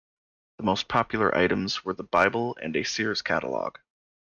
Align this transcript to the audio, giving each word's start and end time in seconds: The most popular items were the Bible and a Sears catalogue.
The 0.57 0.63
most 0.63 0.87
popular 0.87 1.37
items 1.37 1.85
were 1.85 1.93
the 1.93 2.01
Bible 2.03 2.57
and 2.59 2.75
a 2.75 2.81
Sears 2.83 3.21
catalogue. 3.21 3.77